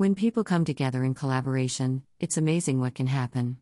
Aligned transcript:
When 0.00 0.14
people 0.14 0.44
come 0.44 0.64
together 0.64 1.04
in 1.04 1.12
collaboration, 1.12 2.04
it's 2.18 2.38
amazing 2.38 2.80
what 2.80 2.94
can 2.94 3.06
happen. 3.06 3.58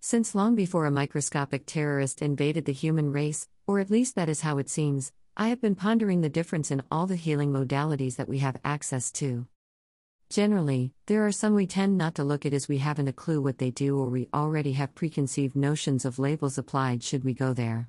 Since 0.00 0.34
long 0.34 0.56
before 0.56 0.84
a 0.84 0.90
microscopic 0.90 1.64
terrorist 1.64 2.22
invaded 2.22 2.64
the 2.64 2.72
human 2.72 3.12
race, 3.12 3.46
or 3.68 3.78
at 3.78 3.88
least 3.88 4.16
that 4.16 4.28
is 4.28 4.40
how 4.40 4.58
it 4.58 4.68
seems, 4.68 5.12
I 5.36 5.46
have 5.46 5.60
been 5.60 5.76
pondering 5.76 6.22
the 6.22 6.28
difference 6.28 6.72
in 6.72 6.82
all 6.90 7.06
the 7.06 7.14
healing 7.14 7.52
modalities 7.52 8.16
that 8.16 8.28
we 8.28 8.38
have 8.38 8.58
access 8.64 9.12
to. 9.12 9.46
Generally, 10.28 10.92
there 11.06 11.24
are 11.24 11.30
some 11.30 11.54
we 11.54 11.68
tend 11.68 11.96
not 11.96 12.16
to 12.16 12.24
look 12.24 12.44
at 12.44 12.52
as 12.52 12.66
we 12.66 12.78
haven't 12.78 13.06
a 13.06 13.12
clue 13.12 13.40
what 13.40 13.58
they 13.58 13.70
do 13.70 13.96
or 13.96 14.08
we 14.08 14.28
already 14.34 14.72
have 14.72 14.96
preconceived 14.96 15.54
notions 15.54 16.04
of 16.04 16.18
labels 16.18 16.58
applied 16.58 17.04
should 17.04 17.22
we 17.22 17.32
go 17.32 17.52
there. 17.52 17.88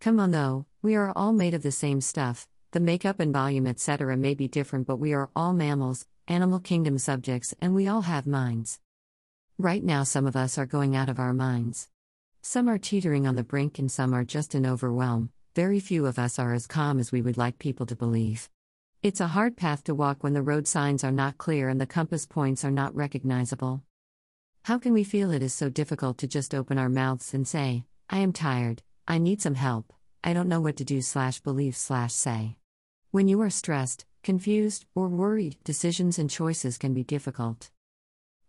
Come 0.00 0.18
on 0.18 0.32
though, 0.32 0.66
we 0.82 0.96
are 0.96 1.12
all 1.14 1.32
made 1.32 1.54
of 1.54 1.62
the 1.62 1.70
same 1.70 2.00
stuff, 2.00 2.48
the 2.72 2.80
makeup 2.80 3.20
and 3.20 3.32
volume 3.32 3.68
etc. 3.68 4.16
may 4.16 4.34
be 4.34 4.48
different, 4.48 4.88
but 4.88 4.96
we 4.96 5.12
are 5.12 5.30
all 5.36 5.52
mammals, 5.52 6.08
animal 6.26 6.58
kingdom 6.58 6.98
subjects, 6.98 7.54
and 7.60 7.74
we 7.74 7.86
all 7.86 8.02
have 8.02 8.26
minds. 8.26 8.80
Right 9.58 9.84
now, 9.84 10.04
some 10.04 10.26
of 10.26 10.36
us 10.36 10.56
are 10.56 10.66
going 10.66 10.96
out 10.96 11.08
of 11.08 11.18
our 11.18 11.34
minds. 11.34 11.88
Some 12.40 12.68
are 12.68 12.78
teetering 12.78 13.26
on 13.26 13.36
the 13.36 13.44
brink, 13.44 13.78
and 13.78 13.90
some 13.90 14.14
are 14.14 14.24
just 14.24 14.54
in 14.54 14.66
overwhelm. 14.66 15.30
Very 15.54 15.80
few 15.80 16.06
of 16.06 16.18
us 16.18 16.38
are 16.38 16.54
as 16.54 16.66
calm 16.66 16.98
as 16.98 17.12
we 17.12 17.22
would 17.22 17.36
like 17.36 17.58
people 17.58 17.86
to 17.86 17.96
believe. 17.96 18.48
It's 19.02 19.20
a 19.20 19.28
hard 19.28 19.56
path 19.56 19.84
to 19.84 19.94
walk 19.94 20.24
when 20.24 20.32
the 20.32 20.42
road 20.42 20.66
signs 20.66 21.04
are 21.04 21.12
not 21.12 21.36
clear 21.36 21.68
and 21.68 21.80
the 21.80 21.86
compass 21.86 22.24
points 22.24 22.64
are 22.64 22.70
not 22.70 22.94
recognizable. 22.96 23.82
How 24.62 24.78
can 24.78 24.94
we 24.94 25.04
feel 25.04 25.30
it 25.30 25.42
is 25.42 25.52
so 25.52 25.68
difficult 25.68 26.16
to 26.18 26.26
just 26.26 26.54
open 26.54 26.78
our 26.78 26.88
mouths 26.88 27.34
and 27.34 27.46
say, 27.46 27.84
I 28.08 28.20
am 28.20 28.32
tired, 28.32 28.82
I 29.06 29.18
need 29.18 29.42
some 29.42 29.56
help, 29.56 29.92
I 30.24 30.32
don't 30.32 30.48
know 30.48 30.62
what 30.62 30.78
to 30.78 30.84
do 30.84 31.02
slash 31.02 31.40
believe 31.40 31.76
slash 31.76 32.14
say. 32.14 32.56
When 33.10 33.28
you 33.28 33.42
are 33.42 33.50
stressed, 33.50 34.06
confused, 34.24 34.86
or 34.94 35.08
worried, 35.08 35.56
decisions 35.62 36.18
and 36.18 36.28
choices 36.28 36.78
can 36.78 36.92
be 36.92 37.04
difficult. 37.04 37.70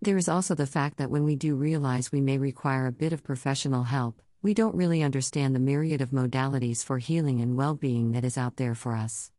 There 0.02 0.18
is 0.18 0.28
also 0.28 0.56
the 0.56 0.66
fact 0.66 0.98
that 0.98 1.12
when 1.12 1.24
we 1.24 1.36
do 1.36 1.56
realize 1.56 2.12
we 2.12 2.22
may 2.22 2.38
require 2.38 2.88
a 2.88 2.92
bit 2.92 3.14
of 3.14 3.24
professional 3.24 3.84
help, 3.84 4.22
we 4.42 4.54
don't 4.54 4.76
really 4.76 5.04
understand 5.04 5.54
the 5.54 5.60
myriad 5.60 6.02
of 6.02 6.12
modalities 6.12 6.84
for 6.84 7.00
healing 7.00 7.42
and 7.42 7.58
well 7.58 7.76
being 7.76 8.12
that 8.14 8.24
is 8.24 8.38
out 8.38 8.58
there 8.58 8.76
for 8.76 8.96
us. 8.96 9.32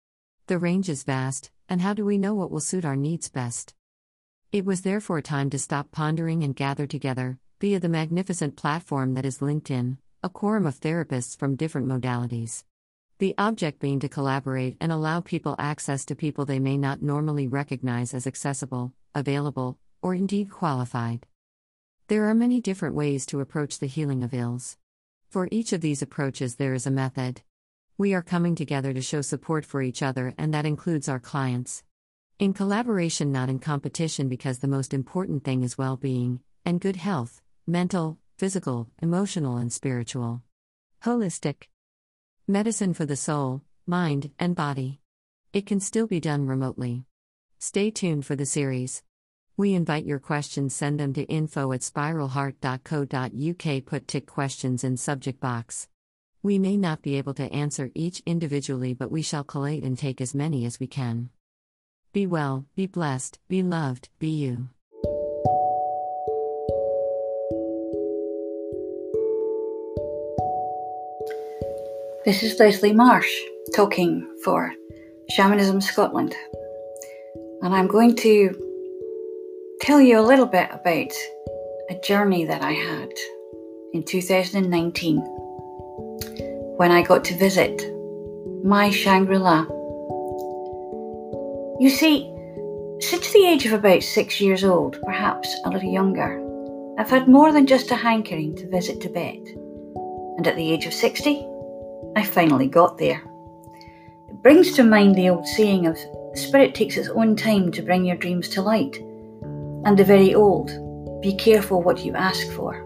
The 0.46 0.58
range 0.58 0.88
is 0.88 1.04
vast, 1.04 1.50
and 1.68 1.80
how 1.80 1.94
do 1.94 2.04
we 2.04 2.18
know 2.18 2.34
what 2.34 2.50
will 2.50 2.60
suit 2.60 2.84
our 2.84 2.96
needs 2.96 3.28
best? 3.28 3.74
It 4.52 4.64
was 4.64 4.82
therefore 4.82 5.22
time 5.22 5.50
to 5.50 5.58
stop 5.58 5.90
pondering 5.90 6.44
and 6.44 6.54
gather 6.54 6.86
together, 6.86 7.38
via 7.60 7.80
the 7.80 7.88
magnificent 7.88 8.56
platform 8.56 9.14
that 9.14 9.24
is 9.24 9.38
LinkedIn, 9.38 9.98
a 10.22 10.28
quorum 10.28 10.66
of 10.66 10.80
therapists 10.80 11.36
from 11.36 11.56
different 11.56 11.88
modalities. 11.88 12.64
The 13.18 13.34
object 13.38 13.80
being 13.80 13.98
to 14.00 14.10
collaborate 14.10 14.76
and 14.78 14.92
allow 14.92 15.20
people 15.20 15.56
access 15.58 16.04
to 16.04 16.14
people 16.14 16.44
they 16.44 16.58
may 16.58 16.76
not 16.76 17.00
normally 17.00 17.48
recognize 17.48 18.12
as 18.12 18.26
accessible, 18.26 18.92
available, 19.14 19.78
or 20.02 20.14
indeed 20.14 20.50
qualified. 20.50 21.26
There 22.08 22.26
are 22.26 22.34
many 22.34 22.60
different 22.60 22.94
ways 22.94 23.24
to 23.26 23.40
approach 23.40 23.78
the 23.78 23.86
healing 23.86 24.22
of 24.22 24.34
ills. 24.34 24.76
For 25.30 25.48
each 25.50 25.72
of 25.72 25.80
these 25.80 26.02
approaches, 26.02 26.56
there 26.56 26.74
is 26.74 26.86
a 26.86 26.90
method. 26.90 27.40
We 27.96 28.12
are 28.12 28.20
coming 28.20 28.54
together 28.54 28.92
to 28.92 29.00
show 29.00 29.22
support 29.22 29.64
for 29.64 29.80
each 29.80 30.02
other, 30.02 30.34
and 30.36 30.52
that 30.52 30.66
includes 30.66 31.08
our 31.08 31.18
clients. 31.18 31.84
In 32.38 32.52
collaboration, 32.52 33.32
not 33.32 33.48
in 33.48 33.60
competition, 33.60 34.28
because 34.28 34.58
the 34.58 34.68
most 34.68 34.92
important 34.92 35.42
thing 35.42 35.62
is 35.62 35.78
well 35.78 35.96
being 35.96 36.40
and 36.66 36.82
good 36.82 36.96
health 36.96 37.40
mental, 37.66 38.18
physical, 38.36 38.90
emotional, 39.00 39.56
and 39.56 39.72
spiritual. 39.72 40.42
Holistic 41.02 41.68
medicine 42.48 42.94
for 42.94 43.04
the 43.04 43.16
soul, 43.16 43.60
mind, 43.86 44.30
and 44.38 44.54
body. 44.54 45.00
It 45.52 45.66
can 45.66 45.80
still 45.80 46.06
be 46.06 46.20
done 46.20 46.46
remotely. 46.46 47.04
Stay 47.58 47.90
tuned 47.90 48.24
for 48.24 48.36
the 48.36 48.46
series. 48.46 49.02
We 49.56 49.74
invite 49.74 50.04
your 50.04 50.20
questions, 50.20 50.72
send 50.74 51.00
them 51.00 51.12
to 51.14 51.24
info 51.24 51.72
at 51.72 51.80
spiralheart.co.uk. 51.80 53.86
Put 53.86 54.06
TIC 54.06 54.26
questions 54.26 54.84
in 54.84 54.96
subject 54.96 55.40
box. 55.40 55.88
We 56.42 56.60
may 56.60 56.76
not 56.76 57.02
be 57.02 57.16
able 57.16 57.34
to 57.34 57.52
answer 57.52 57.90
each 57.94 58.22
individually, 58.26 58.94
but 58.94 59.10
we 59.10 59.22
shall 59.22 59.42
collate 59.42 59.82
and 59.82 59.98
take 59.98 60.20
as 60.20 60.32
many 60.34 60.64
as 60.66 60.78
we 60.78 60.86
can. 60.86 61.30
Be 62.12 62.28
well, 62.28 62.66
be 62.76 62.86
blessed, 62.86 63.40
be 63.48 63.60
loved, 63.62 64.08
be 64.20 64.28
you. 64.28 64.68
This 72.26 72.42
is 72.42 72.58
Leslie 72.58 72.92
Marsh 72.92 73.32
talking 73.72 74.28
for 74.42 74.74
Shamanism 75.30 75.80
Scotland. 75.80 76.34
And 77.62 77.72
I'm 77.72 77.86
going 77.86 78.16
to 78.16 78.52
tell 79.80 80.00
you 80.00 80.18
a 80.18 80.26
little 80.26 80.46
bit 80.46 80.68
about 80.72 81.12
a 81.88 82.00
journey 82.02 82.44
that 82.44 82.62
I 82.62 82.72
had 82.72 83.10
in 83.92 84.02
2019 84.02 85.18
when 86.78 86.90
I 86.90 87.02
got 87.02 87.24
to 87.26 87.36
visit 87.36 87.80
my 88.64 88.90
Shangri 88.90 89.38
La. 89.38 89.64
You 91.78 91.88
see, 91.88 92.28
since 93.02 93.32
the 93.32 93.46
age 93.46 93.66
of 93.66 93.72
about 93.72 94.02
six 94.02 94.40
years 94.40 94.64
old, 94.64 95.00
perhaps 95.02 95.48
a 95.64 95.70
little 95.70 95.92
younger, 95.92 96.42
I've 96.98 97.08
had 97.08 97.28
more 97.28 97.52
than 97.52 97.68
just 97.68 97.92
a 97.92 97.94
hankering 97.94 98.56
to 98.56 98.68
visit 98.68 99.00
Tibet. 99.00 99.46
And 100.38 100.48
at 100.48 100.56
the 100.56 100.72
age 100.72 100.86
of 100.86 100.92
60, 100.92 101.52
I 102.16 102.24
finally 102.24 102.66
got 102.66 102.98
there. 102.98 103.22
It 104.28 104.42
brings 104.42 104.72
to 104.72 104.82
mind 104.82 105.14
the 105.14 105.28
old 105.28 105.46
saying 105.46 105.86
of 105.86 105.96
spirit 106.34 106.74
takes 106.74 106.96
its 106.96 107.08
own 107.08 107.36
time 107.36 107.70
to 107.70 107.82
bring 107.82 108.04
your 108.04 108.16
dreams 108.16 108.48
to 108.50 108.62
light. 108.62 108.96
And 109.84 109.96
the 109.96 110.04
very 110.04 110.34
old, 110.34 110.72
be 111.22 111.36
careful 111.36 111.82
what 111.82 112.04
you 112.04 112.14
ask 112.14 112.50
for. 112.52 112.82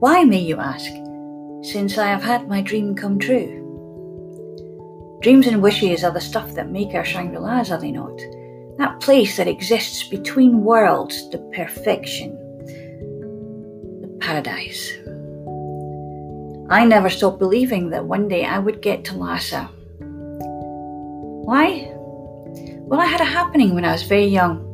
Why, 0.00 0.24
may 0.24 0.40
you 0.40 0.56
ask? 0.56 0.90
since 1.62 1.98
I 1.98 2.06
have 2.06 2.22
had 2.22 2.48
my 2.48 2.62
dream 2.62 2.94
come 2.94 3.18
true. 3.18 3.64
Dreams 5.20 5.46
and 5.46 5.62
wishes 5.62 6.04
are 6.04 6.12
the 6.12 6.20
stuff 6.20 6.54
that 6.54 6.70
make 6.70 6.94
our 6.94 7.04
Shangri 7.04 7.38
La's, 7.38 7.70
are 7.70 7.80
they 7.80 7.90
not? 7.90 8.16
That 8.78 9.00
place 9.00 9.36
that 9.36 9.48
exists 9.48 10.04
between 10.04 10.62
worlds, 10.62 11.28
the 11.30 11.38
perfection, 11.54 12.30
the 14.00 14.16
paradise. 14.20 14.92
I 16.70 16.84
never 16.84 17.08
stopped 17.08 17.38
believing 17.38 17.88
that 17.90 18.04
one 18.04 18.28
day 18.28 18.44
I 18.44 18.58
would 18.58 18.82
get 18.82 19.04
to 19.06 19.16
Lhasa. 19.16 19.70
Why? 21.44 21.90
Well, 22.88 23.00
I 23.00 23.06
had 23.06 23.22
a 23.22 23.24
happening 23.24 23.74
when 23.74 23.86
I 23.86 23.92
was 23.92 24.02
very 24.02 24.26
young. 24.26 24.64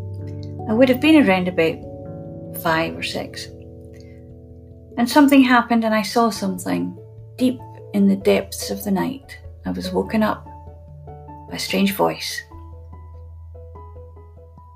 I 0.69 0.73
would 0.73 0.89
have 0.89 1.01
been 1.01 1.25
around 1.25 1.47
about 1.47 1.77
five 2.63 2.97
or 2.97 3.03
six. 3.05 3.47
And 4.97 5.09
something 5.09 5.43
happened, 5.43 5.85
and 5.85 5.95
I 5.95 6.03
saw 6.03 6.31
something 6.31 6.99
deep 7.37 7.61
in 7.93 8.09
the 8.09 8.17
depths 8.17 8.71
of 8.71 8.83
the 8.83 8.91
night. 8.91 9.39
I 9.65 9.71
was 9.71 9.93
woken 9.93 10.23
up 10.25 10.45
by 11.49 11.57
a 11.57 11.59
strange 11.61 11.95
voice. 11.95 12.43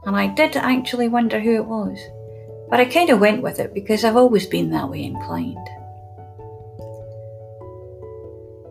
And 0.04 0.14
I 0.14 0.28
did 0.28 0.56
actually 0.56 1.08
wonder 1.08 1.40
who 1.40 1.56
it 1.56 1.64
was. 1.64 1.98
But 2.70 2.78
I 2.78 2.84
kind 2.84 3.10
of 3.10 3.18
went 3.18 3.42
with 3.42 3.58
it 3.58 3.74
because 3.74 4.04
I've 4.04 4.16
always 4.16 4.46
been 4.46 4.70
that 4.70 4.88
way 4.88 5.02
inclined. 5.02 5.68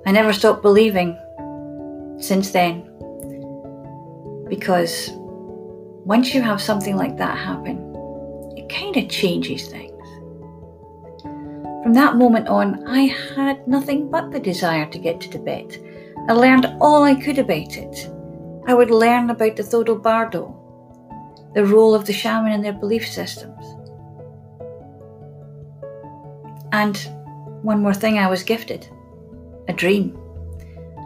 I 0.08 0.12
never 0.12 0.32
stopped 0.32 0.62
believing 0.62 1.20
since 2.18 2.52
then. 2.52 2.84
Because 4.48 5.10
once 6.06 6.34
you 6.34 6.42
have 6.42 6.62
something 6.62 6.96
like 6.96 7.18
that 7.18 7.38
happen, 7.38 7.94
it 8.56 8.70
kind 8.70 8.96
of 8.96 9.10
changes 9.10 9.68
things. 9.68 9.92
From 11.84 11.92
that 11.96 12.16
moment 12.16 12.48
on, 12.48 12.88
I 12.88 13.14
had 13.36 13.68
nothing 13.68 14.10
but 14.10 14.32
the 14.32 14.40
desire 14.40 14.90
to 14.92 14.98
get 14.98 15.20
to 15.20 15.30
Tibet. 15.30 15.78
I 16.30 16.32
learned 16.32 16.74
all 16.80 17.04
I 17.04 17.14
could 17.14 17.38
about 17.38 17.76
it. 17.76 18.10
I 18.66 18.74
would 18.74 18.92
learn 18.92 19.30
about 19.30 19.58
the 19.58 19.64
Thodo 19.64 20.02
Bardo, 20.02 20.56
the 21.54 21.66
role 21.66 21.94
of 21.94 22.06
the 22.06 22.14
shaman 22.14 22.54
in 22.54 22.62
their 22.62 22.72
belief 22.72 23.06
systems. 23.06 23.66
And 26.72 26.96
one 27.62 27.82
more 27.82 27.94
thing 27.94 28.18
I 28.18 28.30
was 28.30 28.44
gifted 28.44 28.88
a 29.68 29.74
dream. 29.74 30.18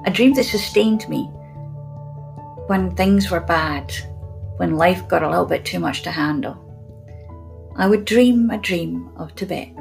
A 0.06 0.12
dream 0.12 0.34
that 0.34 0.46
sustained 0.46 1.08
me 1.10 1.24
when 2.68 2.96
things 2.96 3.30
were 3.30 3.40
bad, 3.40 3.94
when 4.58 4.78
life 4.78 5.08
got 5.08 5.24
a 5.24 5.30
little 5.30 5.46
bit 5.46 5.66
too 5.66 5.80
much 5.80 6.04
to 6.04 6.12
handle. 6.12 6.58
I 7.78 7.88
would 7.88 8.06
dream 8.06 8.50
a 8.50 8.58
dream 8.58 9.10
of 9.18 9.36
Tibet. 9.36 9.76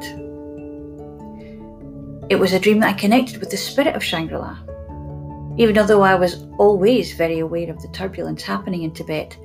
It 2.30 2.38
was 2.38 2.52
a 2.52 2.60
dream 2.60 2.80
that 2.80 2.94
I 2.94 2.98
connected 2.98 3.38
with 3.38 3.50
the 3.50 3.56
spirit 3.56 3.96
of 3.96 4.04
Shangri 4.04 4.36
La. 4.36 4.58
Even 5.56 5.76
although 5.78 6.02
I 6.02 6.14
was 6.14 6.46
always 6.58 7.12
very 7.12 7.40
aware 7.40 7.70
of 7.70 7.82
the 7.82 7.88
turbulence 7.88 8.42
happening 8.42 8.82
in 8.82 8.92
Tibet, 8.92 9.36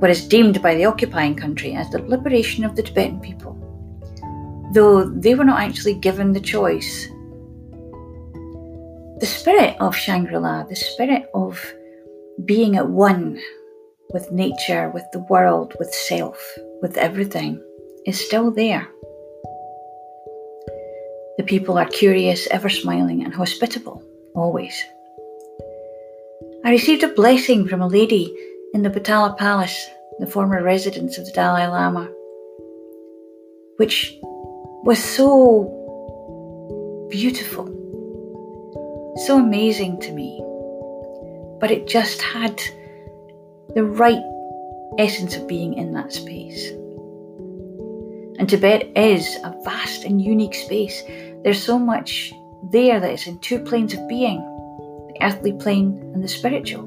what 0.00 0.10
is 0.10 0.28
deemed 0.28 0.62
by 0.62 0.74
the 0.74 0.84
occupying 0.84 1.34
country 1.34 1.74
as 1.74 1.90
the 1.90 2.02
liberation 2.02 2.64
of 2.64 2.76
the 2.76 2.82
Tibetan 2.82 3.20
people, 3.20 3.54
though 4.72 5.04
they 5.08 5.34
were 5.34 5.44
not 5.44 5.60
actually 5.60 5.94
given 5.94 6.32
the 6.32 6.40
choice. 6.40 7.08
The 9.20 9.26
spirit 9.26 9.76
of 9.80 9.96
Shangri 9.96 10.38
La, 10.38 10.62
the 10.62 10.76
spirit 10.76 11.28
of 11.34 11.60
being 12.44 12.76
at 12.76 12.88
one 12.88 13.40
with 14.12 14.30
nature, 14.30 14.90
with 14.94 15.04
the 15.12 15.26
world, 15.28 15.74
with 15.80 15.92
self, 15.92 16.38
with 16.80 16.96
everything, 16.96 17.60
is 18.06 18.24
still 18.24 18.52
there. 18.52 18.86
The 21.36 21.44
people 21.44 21.78
are 21.78 21.86
curious, 21.86 22.46
ever 22.52 22.68
smiling, 22.68 23.24
and 23.24 23.34
hospitable, 23.34 24.02
always. 24.34 24.80
I 26.64 26.70
received 26.70 27.02
a 27.02 27.08
blessing 27.08 27.66
from 27.66 27.82
a 27.82 27.88
lady 27.88 28.32
in 28.72 28.82
the 28.82 28.90
Potala 28.90 29.36
Palace, 29.36 29.84
the 30.20 30.26
former 30.26 30.62
residence 30.62 31.18
of 31.18 31.26
the 31.26 31.32
Dalai 31.32 31.66
Lama, 31.66 32.08
which 33.78 34.14
was 34.84 35.02
so 35.02 35.74
beautiful, 37.10 37.66
so 39.16 39.38
amazing 39.38 40.00
to 40.00 40.12
me. 40.12 40.42
But 41.60 41.70
it 41.70 41.86
just 41.88 42.22
had 42.22 42.60
the 43.74 43.84
right 43.84 44.22
essence 44.98 45.36
of 45.36 45.48
being 45.48 45.74
in 45.74 45.92
that 45.94 46.12
space. 46.12 46.70
And 48.38 48.48
Tibet 48.48 48.90
is 48.96 49.36
a 49.44 49.54
vast 49.64 50.04
and 50.04 50.22
unique 50.22 50.54
space. 50.54 51.02
There's 51.42 51.62
so 51.62 51.78
much 51.78 52.32
there 52.70 53.00
that 53.00 53.12
is 53.12 53.26
in 53.26 53.38
two 53.40 53.58
planes 53.60 53.94
of 53.94 54.08
being 54.08 54.38
the 54.38 55.18
earthly 55.22 55.52
plane 55.52 56.10
and 56.14 56.22
the 56.22 56.28
spiritual. 56.28 56.86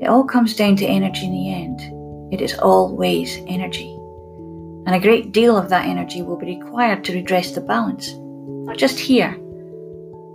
It 0.00 0.06
all 0.06 0.24
comes 0.24 0.54
down 0.54 0.76
to 0.76 0.86
energy 0.86 1.26
in 1.26 1.32
the 1.32 1.52
end. 1.52 2.32
It 2.32 2.40
is 2.40 2.58
always 2.58 3.38
energy. 3.46 3.94
And 4.86 4.94
a 4.94 5.00
great 5.00 5.32
deal 5.32 5.56
of 5.56 5.68
that 5.68 5.86
energy 5.86 6.22
will 6.22 6.36
be 6.36 6.58
required 6.58 7.04
to 7.04 7.12
redress 7.12 7.52
the 7.52 7.60
balance, 7.60 8.12
not 8.16 8.76
just 8.76 8.98
here, 8.98 9.36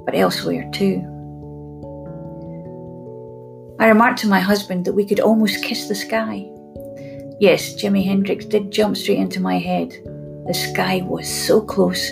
but 0.06 0.16
elsewhere 0.16 0.70
too. 0.72 1.02
I 3.80 3.88
remarked 3.88 4.20
to 4.20 4.28
my 4.28 4.40
husband 4.40 4.86
that 4.86 4.94
we 4.94 5.06
could 5.06 5.20
almost 5.20 5.64
kiss 5.64 5.88
the 5.88 5.96
sky. 5.96 6.50
Yes, 7.40 7.74
Jimi 7.74 8.06
Hendrix 8.06 8.46
did 8.46 8.72
jump 8.72 8.96
straight 8.96 9.18
into 9.18 9.42
my 9.42 9.58
head. 9.58 9.90
The 10.48 10.54
sky 10.54 11.02
was 11.04 11.28
so 11.28 11.60
close, 11.60 12.12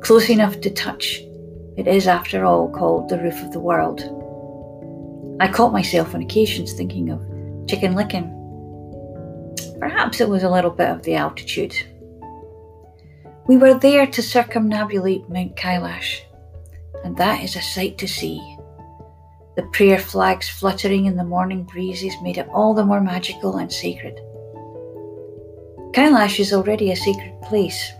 close 0.00 0.30
enough 0.30 0.60
to 0.60 0.70
touch. 0.70 1.20
It 1.76 1.86
is, 1.86 2.06
after 2.06 2.44
all, 2.44 2.70
called 2.70 3.08
the 3.08 3.18
roof 3.18 3.42
of 3.42 3.52
the 3.52 3.60
world. 3.60 4.00
I 5.40 5.48
caught 5.48 5.72
myself 5.72 6.14
on 6.14 6.22
occasions 6.22 6.72
thinking 6.72 7.10
of 7.10 7.20
Chicken 7.66 7.94
Licken. 7.94 8.36
Perhaps 9.78 10.20
it 10.20 10.28
was 10.28 10.42
a 10.42 10.50
little 10.50 10.70
bit 10.70 10.90
of 10.90 11.02
the 11.02 11.14
altitude. 11.14 11.74
We 13.46 13.56
were 13.56 13.74
there 13.74 14.06
to 14.06 14.22
circumnavigate 14.22 15.28
Mount 15.28 15.56
Kailash, 15.56 16.20
and 17.04 17.16
that 17.16 17.42
is 17.42 17.56
a 17.56 17.62
sight 17.62 17.98
to 17.98 18.08
see. 18.08 18.38
The 19.56 19.68
prayer 19.72 19.98
flags 19.98 20.48
fluttering 20.48 21.06
in 21.06 21.16
the 21.16 21.24
morning 21.24 21.64
breezes 21.64 22.14
made 22.22 22.38
it 22.38 22.48
all 22.50 22.74
the 22.74 22.84
more 22.84 23.00
magical 23.00 23.56
and 23.56 23.72
sacred. 23.72 24.18
Kailash 25.92 26.38
is 26.38 26.52
already 26.52 26.92
a 26.92 26.96
sacred 26.96 27.40
place 27.42 27.92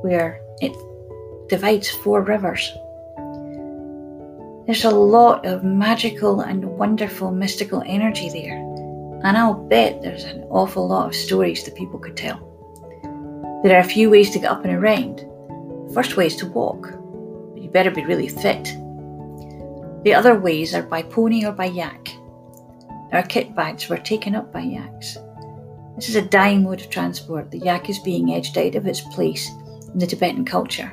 where 0.00 0.40
it 0.60 0.72
divides 1.48 1.90
four 1.90 2.22
rivers 2.22 2.72
there's 4.66 4.84
a 4.84 4.90
lot 4.90 5.44
of 5.44 5.64
magical 5.64 6.40
and 6.42 6.64
wonderful 6.64 7.32
mystical 7.32 7.82
energy 7.84 8.28
there, 8.28 8.58
and 9.24 9.36
I'll 9.36 9.54
bet 9.54 10.00
there's 10.02 10.22
an 10.22 10.44
awful 10.50 10.86
lot 10.86 11.08
of 11.08 11.16
stories 11.16 11.64
that 11.64 11.74
people 11.74 11.98
could 11.98 12.16
tell. 12.16 12.38
There 13.64 13.76
are 13.76 13.80
a 13.80 13.84
few 13.84 14.08
ways 14.08 14.30
to 14.30 14.38
get 14.38 14.52
up 14.52 14.64
and 14.64 14.72
around. 14.72 15.18
The 15.88 15.92
first 15.92 16.16
way 16.16 16.26
is 16.26 16.36
to 16.36 16.46
walk, 16.46 16.92
better 17.72 17.90
be 17.90 18.04
really 18.04 18.28
fit. 18.28 18.64
The 20.04 20.14
other 20.14 20.38
ways 20.38 20.74
are 20.74 20.82
by 20.82 21.02
pony 21.02 21.44
or 21.44 21.52
by 21.52 21.66
yak. 21.66 22.08
Our 23.12 23.22
kit 23.22 23.54
bags 23.54 23.88
were 23.88 23.98
taken 23.98 24.34
up 24.34 24.52
by 24.52 24.60
yaks. 24.60 25.16
This 25.96 26.08
is 26.08 26.16
a 26.16 26.22
dying 26.22 26.62
mode 26.62 26.80
of 26.80 26.90
transport. 26.90 27.50
The 27.50 27.58
yak 27.58 27.90
is 27.90 27.98
being 27.98 28.32
edged 28.32 28.56
out 28.56 28.74
of 28.74 28.86
its 28.86 29.00
place 29.00 29.48
in 29.92 29.98
the 29.98 30.06
Tibetan 30.06 30.44
culture. 30.44 30.92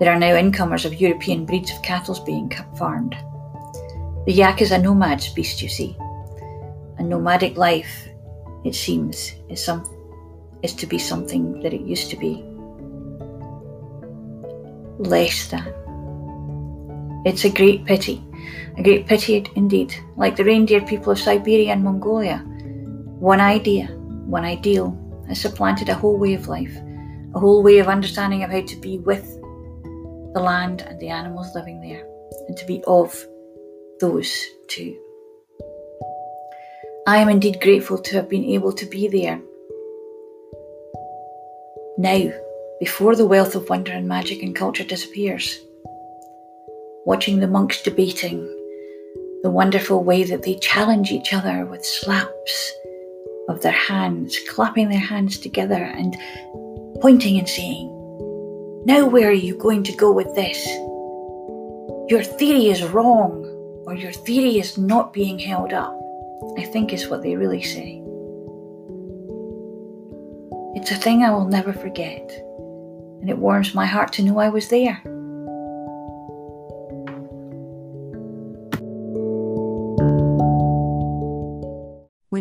There 0.00 0.10
are 0.10 0.18
now 0.18 0.34
incomers 0.34 0.84
of 0.84 1.00
European 1.00 1.44
breeds 1.44 1.70
of 1.70 1.82
cattle 1.82 2.20
being 2.24 2.50
farmed. 2.76 3.14
The 4.26 4.32
yak 4.32 4.62
is 4.62 4.72
a 4.72 4.78
nomad 4.78 5.24
beast, 5.36 5.62
you 5.62 5.68
see. 5.68 5.96
A 6.98 7.02
nomadic 7.02 7.56
life, 7.56 8.08
it 8.64 8.74
seems, 8.74 9.34
is 9.48 9.62
some 9.62 9.84
is 10.62 10.72
to 10.74 10.86
be 10.86 10.98
something 10.98 11.60
that 11.60 11.74
it 11.74 11.82
used 11.82 12.08
to 12.10 12.16
be. 12.16 12.42
Less 14.98 15.48
than. 15.48 15.83
It's 17.24 17.44
a 17.44 17.50
great 17.50 17.84
pity, 17.86 18.22
a 18.76 18.82
great 18.82 19.06
pity 19.06 19.46
indeed, 19.54 19.94
like 20.16 20.36
the 20.36 20.44
reindeer 20.44 20.82
people 20.82 21.12
of 21.12 21.18
Siberia 21.18 21.72
and 21.72 21.82
Mongolia. 21.82 22.38
One 23.18 23.40
idea, 23.40 23.86
one 24.26 24.44
ideal, 24.44 24.98
has 25.28 25.40
supplanted 25.40 25.88
a 25.88 25.94
whole 25.94 26.18
way 26.18 26.34
of 26.34 26.48
life, 26.48 26.76
a 27.34 27.40
whole 27.40 27.62
way 27.62 27.78
of 27.78 27.88
understanding 27.88 28.42
of 28.44 28.50
how 28.50 28.60
to 28.60 28.76
be 28.76 28.98
with 28.98 29.24
the 30.34 30.40
land 30.40 30.82
and 30.82 31.00
the 31.00 31.08
animals 31.08 31.54
living 31.54 31.80
there, 31.80 32.06
and 32.48 32.56
to 32.58 32.66
be 32.66 32.82
of 32.86 33.26
those 34.00 34.44
too. 34.68 34.94
I 37.06 37.18
am 37.18 37.28
indeed 37.28 37.60
grateful 37.60 37.98
to 37.98 38.16
have 38.16 38.28
been 38.28 38.44
able 38.44 38.72
to 38.72 38.86
be 38.86 39.08
there. 39.08 39.40
Now, 41.96 42.32
before 42.80 43.14
the 43.14 43.26
wealth 43.26 43.54
of 43.54 43.70
wonder 43.70 43.92
and 43.92 44.08
magic 44.08 44.42
and 44.42 44.54
culture 44.54 44.84
disappears, 44.84 45.60
watching 47.06 47.40
the 47.40 47.48
monks 47.48 47.82
debating, 47.82 48.42
the 49.42 49.50
wonderful 49.50 50.02
way 50.02 50.24
that 50.24 50.42
they 50.42 50.56
challenge 50.56 51.10
each 51.10 51.32
other 51.32 51.66
with 51.66 51.84
slaps 51.84 52.72
of 53.48 53.60
their 53.60 53.72
hands, 53.72 54.38
clapping 54.48 54.88
their 54.88 54.98
hands 54.98 55.38
together 55.38 55.82
and 55.82 56.16
pointing 57.00 57.38
and 57.38 57.48
saying, 57.48 57.90
now, 58.86 59.06
where 59.06 59.28
are 59.28 59.32
you 59.32 59.56
going 59.56 59.82
to 59.84 59.96
go 59.96 60.12
with 60.12 60.34
this? 60.34 60.66
Your 62.10 62.22
theory 62.22 62.66
is 62.68 62.82
wrong, 62.84 63.44
or 63.86 63.94
your 63.94 64.12
theory 64.12 64.58
is 64.58 64.76
not 64.76 65.14
being 65.14 65.38
held 65.38 65.72
up, 65.72 65.98
I 66.58 66.64
think 66.64 66.92
is 66.92 67.08
what 67.08 67.22
they 67.22 67.36
really 67.36 67.62
say. 67.62 68.02
It's 70.74 70.90
a 70.90 70.96
thing 70.96 71.22
I 71.22 71.30
will 71.30 71.46
never 71.46 71.72
forget, 71.72 72.30
and 73.20 73.30
it 73.30 73.38
warms 73.38 73.74
my 73.74 73.86
heart 73.86 74.12
to 74.14 74.22
know 74.22 74.38
I 74.38 74.50
was 74.50 74.68
there. 74.68 75.00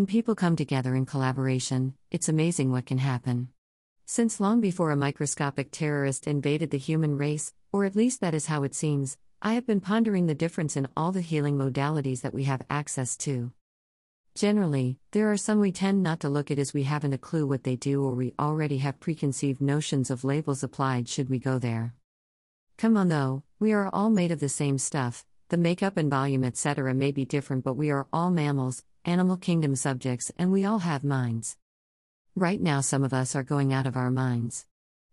When 0.03 0.07
people 0.07 0.35
come 0.35 0.57
together 0.57 0.95
in 0.95 1.05
collaboration, 1.05 1.93
it's 2.11 2.27
amazing 2.27 2.73
what 2.73 2.85
can 2.85 2.97
happen. 2.97 3.47
Since 4.05 4.41
long 4.41 4.59
before 4.59 4.91
a 4.91 4.97
microscopic 4.97 5.71
terrorist 5.71 6.27
invaded 6.27 6.71
the 6.71 6.77
human 6.77 7.17
race, 7.17 7.53
or 7.71 7.85
at 7.85 7.95
least 7.95 8.19
that 8.19 8.33
is 8.33 8.47
how 8.47 8.63
it 8.63 8.75
seems, 8.75 9.17
I 9.41 9.53
have 9.53 9.65
been 9.65 9.79
pondering 9.79 10.25
the 10.25 10.35
difference 10.35 10.75
in 10.75 10.89
all 10.97 11.13
the 11.13 11.21
healing 11.21 11.57
modalities 11.57 12.19
that 12.19 12.33
we 12.33 12.43
have 12.43 12.63
access 12.69 13.15
to. 13.19 13.53
Generally, 14.35 14.97
there 15.11 15.31
are 15.31 15.37
some 15.37 15.61
we 15.61 15.71
tend 15.71 16.03
not 16.03 16.19
to 16.19 16.27
look 16.27 16.51
at 16.51 16.59
as 16.59 16.73
we 16.73 16.83
haven't 16.83 17.13
a 17.13 17.17
clue 17.17 17.47
what 17.47 17.63
they 17.63 17.77
do 17.77 18.03
or 18.03 18.11
we 18.11 18.33
already 18.37 18.79
have 18.79 18.99
preconceived 18.99 19.61
notions 19.61 20.11
of 20.11 20.25
labels 20.25 20.63
applied 20.63 21.07
should 21.07 21.29
we 21.29 21.39
go 21.39 21.57
there. 21.57 21.93
Come 22.77 22.97
on 22.97 23.07
though, 23.07 23.43
we 23.57 23.71
are 23.71 23.89
all 23.93 24.09
made 24.09 24.33
of 24.33 24.41
the 24.41 24.49
same 24.49 24.77
stuff, 24.79 25.25
the 25.47 25.55
makeup 25.55 25.95
and 25.95 26.09
volume 26.09 26.43
etc. 26.43 26.93
may 26.93 27.13
be 27.13 27.23
different, 27.23 27.63
but 27.63 27.75
we 27.75 27.89
are 27.89 28.05
all 28.11 28.31
mammals, 28.31 28.83
animal 29.05 29.37
kingdom 29.37 29.75
subjects, 29.75 30.31
and 30.37 30.51
we 30.51 30.63
all 30.63 30.79
have 30.79 31.03
minds. 31.03 31.57
Right 32.35 32.61
now, 32.61 32.81
some 32.81 33.03
of 33.03 33.13
us 33.13 33.35
are 33.35 33.43
going 33.43 33.73
out 33.73 33.85
of 33.85 33.97
our 33.97 34.09
minds. 34.09 34.65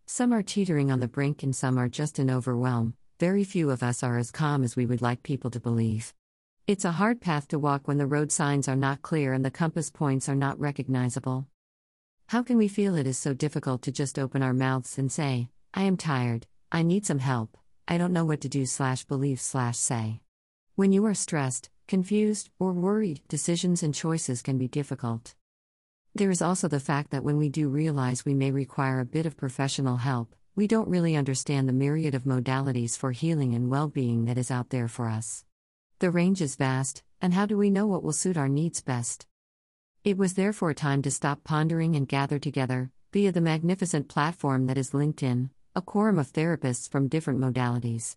Some 0.07 0.33
are 0.33 0.43
teetering 0.43 0.91
on 0.91 1.01
the 1.01 1.09
brink, 1.09 1.43
and 1.43 1.55
some 1.55 1.77
are 1.77 1.89
just 1.89 2.19
in 2.19 2.31
overwhelm. 2.31 2.95
Very 3.19 3.45
few 3.45 3.71
of 3.71 3.83
us 3.83 4.03
are 4.03 4.17
as 4.17 4.31
calm 4.31 4.63
as 4.63 4.77
we 4.77 4.87
would 4.87 5.03
like 5.03 5.23
people 5.23 5.51
to 5.51 5.61
believe. 5.61 6.15
It's 6.67 6.85
a 6.85 6.93
hard 6.93 7.21
path 7.21 7.49
to 7.49 7.59
walk 7.59 7.89
when 7.89 7.99
the 7.99 8.07
road 8.07 8.31
signs 8.31 8.69
are 8.69 8.77
not 8.77 9.03
clear 9.03 9.33
and 9.33 9.45
the 9.45 9.51
compass 9.51 9.91
points 9.91 10.29
are 10.29 10.37
not 10.37 10.61
recognizable. 10.61 11.47
How 12.29 12.45
can 12.45 12.57
we 12.57 12.69
feel 12.69 12.95
it 12.95 13.09
is 13.09 13.19
so 13.19 13.35
difficult 13.35 13.83
to 13.83 13.93
just 13.93 14.19
open 14.19 14.41
our 14.41 14.55
mouths 14.55 14.99
and 14.99 15.11
say, 15.11 15.49
I 15.75 15.83
am 15.83 15.97
tired, 15.97 16.47
I 16.71 16.85
need 16.85 17.05
some 17.05 17.19
help, 17.19 17.57
I 17.89 17.99
don't 17.99 18.13
know 18.13 18.25
what 18.25 18.41
to 18.43 18.49
do 18.49 18.67
slash 18.67 19.05
believe 19.05 19.41
slash 19.41 19.77
say. 19.77 20.21
When 20.77 20.93
you 20.93 21.05
are 21.07 21.15
stressed, 21.15 21.70
confused, 21.91 22.51
or 22.61 22.73
worried, 22.73 23.21
decisions 23.27 23.83
and 23.83 23.93
choices 23.93 24.43
can 24.43 24.57
be 24.57 24.69
difficult. 24.69 25.35
There 26.15 26.31
is 26.31 26.41
also 26.41 26.69
the 26.69 26.79
fact 26.79 27.11
that 27.11 27.25
when 27.25 27.37
we 27.37 27.49
do 27.49 27.69
realize 27.69 28.25
we 28.25 28.33
may 28.33 28.53
require 28.53 29.01
a 29.01 29.05
bit 29.05 29.27
of 29.27 29.37
professional 29.37 29.97
help, 29.97 30.37
we 30.55 30.69
don't 30.69 30.89
really 30.89 31.17
understand 31.17 31.69
the 31.69 31.73
myriad 31.73 32.15
of 32.15 32.23
modalities 32.23 32.97
for 32.97 33.11
healing 33.11 33.55
and 33.57 33.69
well 33.69 33.89
being 33.89 34.27
that 34.27 34.39
is 34.39 34.53
out 34.53 34.71
there 34.71 34.87
for 34.87 35.09
us. 35.09 35.45
The 35.99 36.13
range 36.13 36.41
is 36.41 36.55
vast, 36.55 37.03
and 37.21 37.35
how 37.35 37.45
do 37.45 37.59
we 37.59 37.71
know 37.71 37.89
what 37.89 38.05
will 38.05 38.13
suit 38.13 38.37
our 38.37 38.49
needs 38.49 38.81
best? 38.81 39.27
It 40.05 40.17
was 40.17 40.35
therefore 40.35 40.75
time 40.75 41.03
to 41.03 41.11
stop 41.11 41.43
pondering 41.43 41.97
and 41.97 42.07
gather 42.07 42.39
together, 42.39 42.93
via 43.13 43.33
the 43.33 43.41
magnificent 43.41 44.07
platform 44.07 44.69
that 44.69 44.79
is 44.79 44.93
LinkedIn, 44.93 45.51
a 45.75 45.83
quorum 45.83 46.21
of 46.21 46.33
therapists 46.33 46.89
from 46.89 47.09
different 47.09 47.41
modalities. 47.41 48.15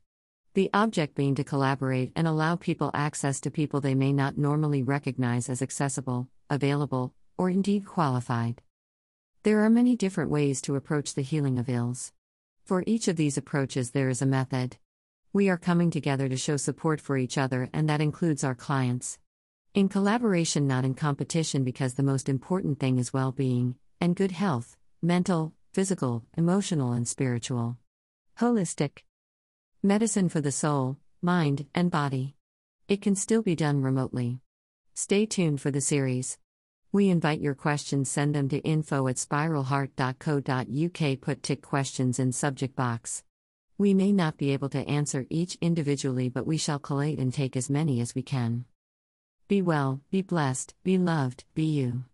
The 0.56 0.70
object 0.72 1.16
being 1.16 1.34
to 1.36 1.44
collaborate 1.44 2.12
and 2.16 2.28
allow 2.28 2.56
people 2.58 2.92
access 2.94 3.40
to 3.42 3.50
people 3.50 3.82
they 3.82 3.96
may 3.96 4.14
not 4.14 4.38
normally 4.38 4.84
recognize 4.84 5.50
as 5.50 5.64
accessible, 5.64 6.28
available, 6.48 7.16
or 7.40 7.50
indeed 7.50 7.88
qualified. 7.88 8.62
There 9.42 9.62
are 9.62 9.70
many 9.72 9.96
different 9.96 10.30
ways 10.30 10.62
to 10.62 10.76
approach 10.76 11.16
the 11.16 11.24
healing 11.24 11.58
of 11.58 11.70
ills. 11.70 12.14
For 12.66 12.84
each 12.86 13.08
of 13.08 13.16
these 13.16 13.36
approaches, 13.36 13.92
there 13.92 14.10
is 14.10 14.22
a 14.22 14.28
method. 14.28 14.78
We 15.34 15.50
are 15.50 15.58
coming 15.58 15.90
together 15.90 16.30
to 16.30 16.38
show 16.38 16.58
support 16.58 17.02
for 17.02 17.18
each 17.18 17.36
other, 17.36 17.68
and 17.74 17.90
that 17.90 18.00
includes 18.00 18.44
our 18.44 18.54
clients. 18.54 19.18
In 19.74 19.90
collaboration, 19.90 20.68
not 20.68 20.86
in 20.86 20.94
competition, 20.94 21.64
because 21.64 21.96
the 21.96 22.04
most 22.04 22.30
important 22.30 22.80
thing 22.80 23.00
is 23.00 23.12
well 23.12 23.32
being 23.32 23.74
and 24.00 24.16
good 24.16 24.32
health 24.32 24.78
mental, 25.02 25.54
physical, 25.72 26.24
emotional, 26.38 26.94
and 26.94 27.08
spiritual. 27.08 27.78
Holistic 28.40 29.00
medicine 29.84 30.30
for 30.30 30.40
the 30.40 30.52
soul, 30.52 30.98
mind, 31.22 31.66
and 31.76 31.92
body. 31.92 32.36
It 32.88 33.02
can 33.02 33.16
still 33.16 33.42
be 33.42 33.56
done 33.56 33.82
remotely. 33.82 34.40
Stay 34.94 35.26
tuned 35.26 35.60
for 35.60 35.72
the 35.72 35.82
series. 35.82 36.38
We 36.94 37.10
invite 37.10 37.42
your 37.42 37.56
questions, 37.56 38.10
send 38.10 38.34
them 38.34 38.48
to 38.50 38.60
info 38.60 39.10
at 39.10 39.18
spiralheart.co.uk. 39.18 41.22
Put 41.22 41.44
TIC 41.44 41.62
questions 41.62 42.18
in 42.18 42.32
subject 42.32 42.78
box. 42.78 43.24
We 43.78 43.94
may 43.94 44.14
not 44.14 44.38
be 44.38 44.52
able 44.52 44.70
to 44.70 44.88
answer 44.88 45.26
each 45.30 45.58
individually, 45.60 46.30
but 46.30 46.48
we 46.48 46.58
shall 46.58 46.80
collate 46.80 47.20
and 47.20 47.34
take 47.34 47.58
as 47.58 47.70
many 47.70 48.00
as 48.00 48.16
we 48.16 48.22
can. 48.22 48.64
Be 49.50 49.62
well, 49.62 50.00
be 50.12 50.22
blessed, 50.22 50.76
be 50.84 50.98
loved, 50.98 51.44
be 51.56 51.66
you. 51.66 52.06